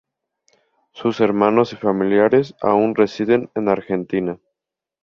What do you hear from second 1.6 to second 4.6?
y familiares aún residen en la Argentina.